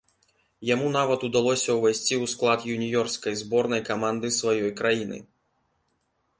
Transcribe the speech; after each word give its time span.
Яму 0.69 0.87
нават 0.95 1.25
удалося 1.27 1.75
ўвайсці 1.81 2.15
ў 2.21 2.25
склад 2.33 2.59
юніёрскай 2.77 3.37
зборнай 3.45 3.81
каманды 3.93 4.35
сваёй 4.41 4.77
краіны. 4.81 5.17